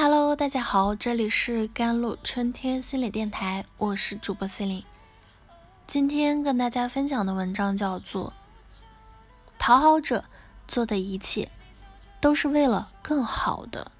[0.00, 4.86] Hello，大家好，这里是甘露春天心理电台，我是主播 c e l i n e
[5.88, 8.32] 今天跟大家分享的文章叫做
[9.58, 10.24] 《讨好者
[10.68, 11.50] 做的一切
[12.20, 13.90] 都是为了更好的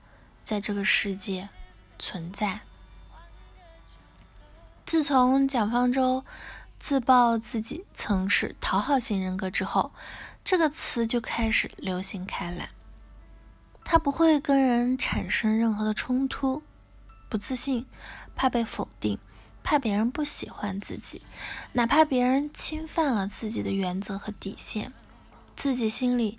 [0.45, 1.48] 在这个世界
[1.99, 2.46] 存在》。
[4.87, 6.25] 自从蒋方舟
[6.79, 9.91] 自曝自己曾是讨好型人格之后，
[10.45, 12.71] 这个词就开始流行开来。
[13.91, 16.62] 他不会跟人产生任何的冲突，
[17.30, 17.87] 不自信，
[18.37, 19.19] 怕被否定，
[19.62, 21.23] 怕别人不喜欢自己，
[21.73, 24.93] 哪怕别人侵犯了自己的原则和底线，
[25.56, 26.38] 自己心里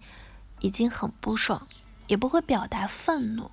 [0.60, 1.68] 已经很不爽，
[2.06, 3.50] 也不会表达愤怒。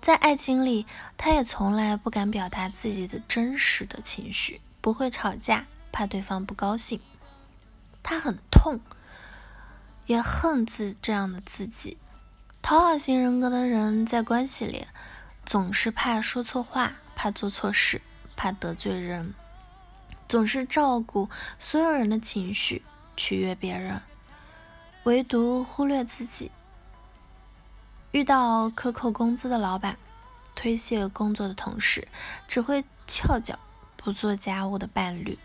[0.00, 0.86] 在爱情里，
[1.16, 7.00] 他也从来不敢表达自己的真实的情绪，不会吵架，怕对方不高兴。
[8.04, 8.80] 他很痛，
[10.06, 11.98] 也恨自这样的自己。
[12.62, 14.86] 讨好型人格的人在关系里
[15.44, 18.00] 总是怕说错话，怕做错事，
[18.36, 19.34] 怕得罪人，
[20.28, 21.28] 总是照顾
[21.58, 22.82] 所有人的情绪，
[23.16, 24.00] 取悦别人，
[25.02, 26.52] 唯独忽略自己。
[28.12, 29.98] 遇到克扣工资的老板，
[30.54, 32.06] 推卸工作的同事，
[32.46, 33.58] 只会翘脚
[33.96, 35.36] 不做家务的伴侣。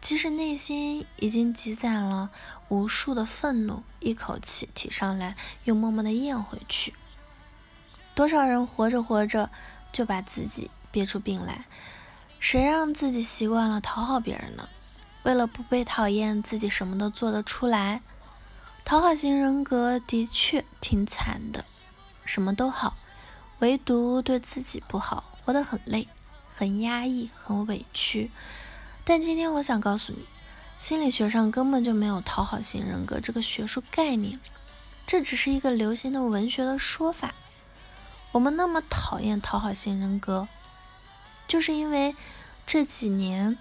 [0.00, 2.30] 即使内心已经积攒了
[2.68, 6.94] 无数的愤怒，一口气提上来，又默默的咽回去。
[8.14, 9.50] 多少人活着活着
[9.92, 11.66] 就把自己憋出病来？
[12.38, 14.68] 谁让自己习惯了讨好别人呢？
[15.24, 18.00] 为了不被讨厌，自己什么都做得出来。
[18.84, 21.64] 讨好型人格的确挺惨的，
[22.24, 22.96] 什么都好，
[23.58, 26.08] 唯独对自己不好，活得很累，
[26.50, 28.30] 很压抑，很委屈。
[29.10, 30.26] 但今天我想告诉你，
[30.78, 34.38] 心理学上根本就没有讨好型人格这个学术概念，
[35.06, 37.34] 这只是一个流行的文学的说法。
[38.32, 40.46] 我们那么讨厌讨好型人格，
[41.46, 42.14] 就是因为
[42.66, 43.56] 这几年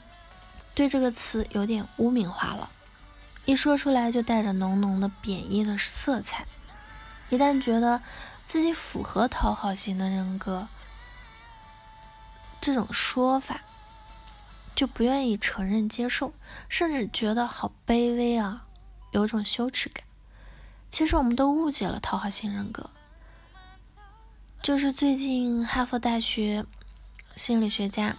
[0.76, 2.70] 对这个词有点污名化了，
[3.46, 6.46] 一说出来就带着浓浓的贬义的色彩。
[7.30, 8.02] 一旦觉得
[8.44, 10.68] 自己符合讨好型的人格，
[12.60, 13.62] 这种说法。
[14.78, 16.34] 就不愿意承认、接受，
[16.70, 18.68] 甚至觉得好卑微啊，
[19.10, 20.04] 有种羞耻感。
[20.92, 22.92] 其实我们都误解了讨好型人格。
[24.62, 26.64] 就是最近哈佛大学
[27.36, 28.16] 心理学家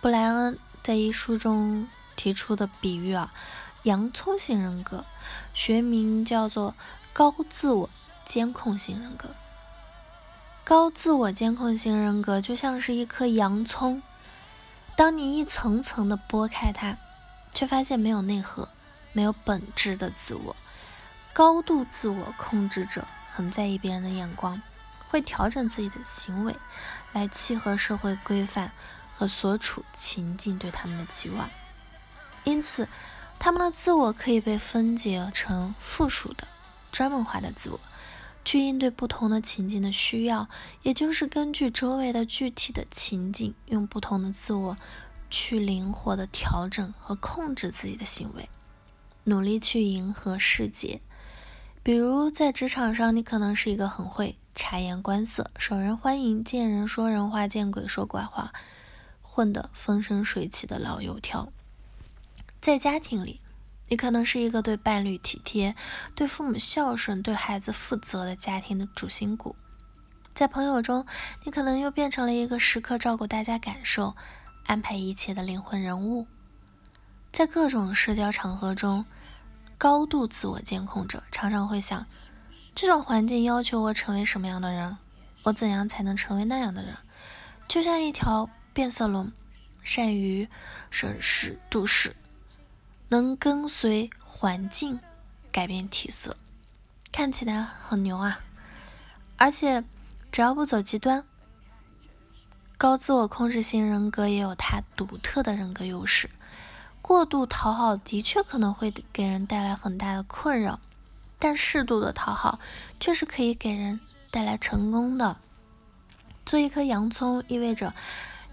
[0.00, 3.34] 布莱恩在一书中提出的比喻啊，
[3.82, 5.04] 洋葱型人格，
[5.52, 6.76] 学名叫做
[7.12, 7.90] 高自我
[8.24, 9.30] 监控型人格。
[10.62, 14.00] 高自我监控型人格就像是一颗洋葱。
[14.96, 16.96] 当你一层层的剥开它，
[17.52, 18.68] 却发现没有内核、
[19.12, 20.56] 没有本质的自我。
[21.32, 24.62] 高度自我控制者很在意别人的眼光，
[25.08, 26.54] 会调整自己的行为
[27.12, 28.70] 来契合社会规范
[29.16, 31.50] 和所处情境对他们的期望。
[32.44, 32.88] 因此，
[33.40, 36.46] 他们的自我可以被分解成附属的、
[36.92, 37.80] 专门化的自我。
[38.44, 40.48] 去应对不同的情境的需要，
[40.82, 44.76] 也就是根据周围的具体的情境，用不同的自我
[45.30, 48.48] 去灵活的调整和控制自己的行为，
[49.24, 51.00] 努力去迎合世界。
[51.82, 58.52] 比如在职场上，你可能是一个很会察言观色、受人欢迎、见人说人话、见鬼说鬼话、
[59.20, 61.52] 混得风生水起的老油条。
[62.60, 63.40] 在家庭里，
[63.88, 65.76] 你可能是一个对伴侣体贴、
[66.14, 69.54] 对父母孝顺、对孩子负责的家庭的主心骨，
[70.34, 71.04] 在朋友中，
[71.44, 74.16] 你可能又变成了一个时刻照顾大家感受、
[74.66, 76.26] 安排一切的灵魂人物。
[77.30, 79.04] 在各种社交场合中，
[79.76, 82.06] 高度自我监控者常常会想：
[82.74, 84.96] 这种环境要求我成为什么样的人？
[85.42, 86.96] 我怎样才能成为那样的人？
[87.68, 89.30] 就像一条变色龙，
[89.82, 90.48] 善于
[90.90, 92.16] 审时度势。
[93.14, 94.98] 能跟随环境
[95.52, 96.36] 改变体色，
[97.12, 98.40] 看起来很牛啊！
[99.36, 99.84] 而且
[100.32, 101.24] 只要不走极端，
[102.76, 106.28] 高自我控制型人格也有它独特的人格优势。
[107.00, 110.80] 过度讨好的确可能会给人带来很大的困扰，
[111.38, 112.58] 但适度的讨好
[112.98, 114.00] 却是可以给人
[114.32, 115.36] 带来成功的。
[116.44, 117.94] 做一颗洋葱意味着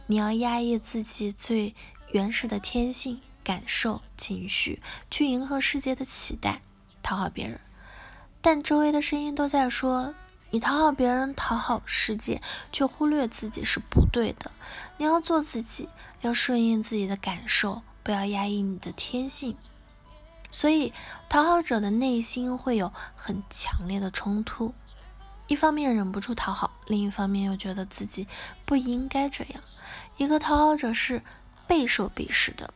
[0.06, 1.74] 你要压抑自己最
[2.12, 3.20] 原始的天性。
[3.44, 6.62] 感受情绪，去迎合世界的期待，
[7.02, 7.60] 讨好别人，
[8.42, 10.14] 但周围的声音都在说
[10.50, 12.42] 你讨好别人、讨好世界，
[12.72, 14.52] 却忽略自己是不对的。
[14.98, 15.88] 你要做自己，
[16.22, 19.56] 要顺应自己的感受，不要压抑你的天性。
[20.52, 20.92] 所以，
[21.30, 24.74] 讨好者的内心会有很强烈的冲突，
[25.48, 28.28] 一方面忍不住讨好，另一方面又觉得自己
[28.66, 29.64] 不应该这样。
[30.18, 31.24] 一个讨好者是
[31.68, 32.74] 备受鄙视的，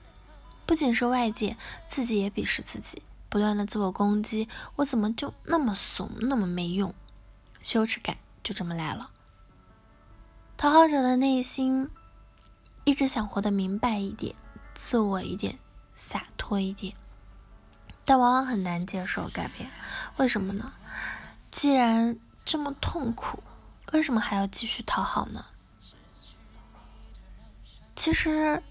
[0.65, 1.57] 不仅是外界，
[1.87, 6.93] 自己也鄙视自己，不断的自我攻击：我怎么就那么怂，那么没用？
[7.61, 9.11] 羞耻感就这么来了。
[10.57, 11.89] 讨好者的内心
[12.83, 14.35] 一直想活得明白一点，
[14.73, 15.59] 自我一点，
[15.95, 16.95] 洒脱一点，
[18.05, 19.69] 但往往很难接受改变。
[20.17, 20.73] 为什么呢？
[21.51, 23.43] 既然这么痛苦，
[23.91, 25.45] 为什么还要继续讨好呢？
[27.95, 28.61] 其实，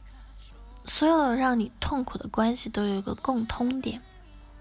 [0.85, 4.03] 所有的让你痛苦的关系都有一个共通点：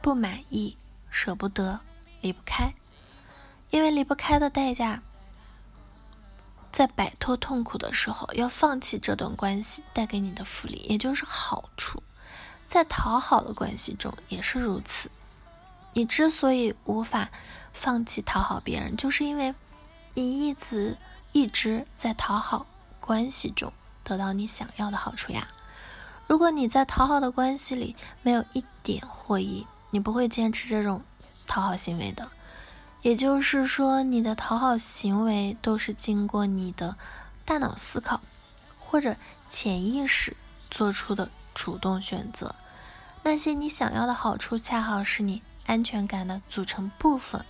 [0.01, 0.77] 不满意、
[1.09, 1.81] 舍不得、
[2.21, 2.73] 离不开。
[3.69, 5.01] 因为离不开的代价。
[6.71, 12.01] 在摆脱痛苦的时候，要放弃这段关系带给你的福利，也就是好处。
[12.65, 15.11] 在讨好的关系中也是如此。
[15.93, 17.29] 你之所以无法
[17.73, 19.53] 放弃讨好别人，就是因为
[20.15, 20.97] 你一直
[21.31, 22.65] 一直在讨好
[22.99, 23.71] 关系中
[24.03, 25.47] 得到你想要的好处呀。
[26.33, 31.03] 如果你在讨好的关系里没有一点获益，你不会坚持这种
[31.45, 32.31] 讨好行为的。
[33.03, 36.95] 也就是说，你的讨好行为都是经过你的
[37.45, 38.19] 大脑思考
[38.79, 39.15] 或者
[39.47, 40.35] 潜意识
[40.71, 42.55] 做出的主动选择。
[43.21, 47.45] 那些你想要的好处，恰好是你安全感的组成部分，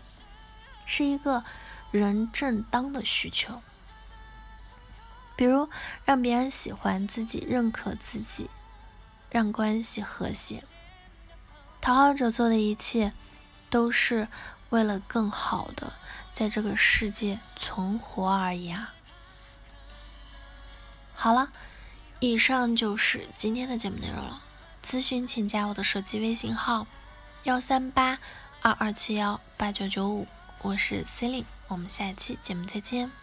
[0.85, 1.45] 是一个
[1.89, 3.61] 人正当的需求。
[5.37, 5.69] 比如，
[6.03, 8.49] 让别人喜欢自己、认可自己，
[9.33, 10.63] 让关系和谐。
[11.81, 13.11] 讨好者做的一切，
[13.69, 14.29] 都是。
[14.69, 15.93] 为了更好的
[16.33, 18.95] 在这个世界存活而已啊！
[21.13, 21.51] 好了，
[22.19, 24.41] 以上就是今天的节目内容了。
[24.83, 26.87] 咨询请加我的手机微信号：
[27.43, 28.17] 幺三八
[28.63, 30.27] 二二七幺八九九五，
[30.63, 33.22] 我是 c e l i n e 我们下一期节目再见。